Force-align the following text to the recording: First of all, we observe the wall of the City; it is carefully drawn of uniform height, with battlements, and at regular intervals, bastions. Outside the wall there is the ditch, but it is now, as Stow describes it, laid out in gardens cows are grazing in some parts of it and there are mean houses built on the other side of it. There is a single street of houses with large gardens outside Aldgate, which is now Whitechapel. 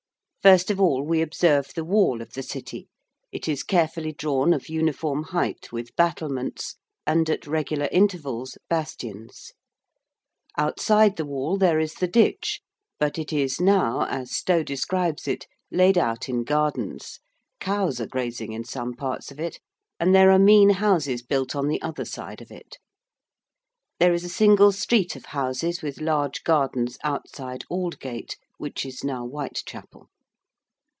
First 0.43 0.71
of 0.71 0.81
all, 0.81 1.03
we 1.03 1.21
observe 1.21 1.67
the 1.75 1.85
wall 1.85 2.19
of 2.19 2.33
the 2.33 2.41
City; 2.41 2.87
it 3.31 3.47
is 3.47 3.61
carefully 3.61 4.11
drawn 4.11 4.53
of 4.53 4.69
uniform 4.69 5.21
height, 5.21 5.71
with 5.71 5.95
battlements, 5.95 6.77
and 7.05 7.29
at 7.29 7.45
regular 7.45 7.87
intervals, 7.91 8.57
bastions. 8.67 9.51
Outside 10.57 11.17
the 11.17 11.27
wall 11.27 11.57
there 11.57 11.79
is 11.79 11.93
the 11.93 12.07
ditch, 12.07 12.59
but 12.99 13.19
it 13.19 13.31
is 13.31 13.61
now, 13.61 14.05
as 14.07 14.35
Stow 14.35 14.63
describes 14.63 15.27
it, 15.27 15.45
laid 15.69 15.95
out 15.95 16.27
in 16.27 16.43
gardens 16.43 17.19
cows 17.59 18.01
are 18.01 18.07
grazing 18.07 18.51
in 18.51 18.63
some 18.63 18.95
parts 18.95 19.29
of 19.29 19.39
it 19.39 19.59
and 19.99 20.15
there 20.15 20.31
are 20.31 20.39
mean 20.39 20.71
houses 20.71 21.21
built 21.21 21.55
on 21.55 21.67
the 21.67 21.79
other 21.83 22.03
side 22.03 22.41
of 22.41 22.49
it. 22.49 22.79
There 23.99 24.15
is 24.15 24.23
a 24.23 24.27
single 24.27 24.71
street 24.71 25.15
of 25.15 25.25
houses 25.25 25.83
with 25.83 26.01
large 26.01 26.43
gardens 26.43 26.97
outside 27.03 27.63
Aldgate, 27.69 28.37
which 28.57 28.87
is 28.87 29.03
now 29.03 29.23
Whitechapel. 29.23 30.07